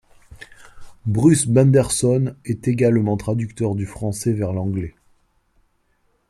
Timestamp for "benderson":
1.47-2.33